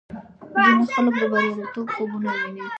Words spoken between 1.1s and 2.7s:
د بریالیتوب خوبونه ویني.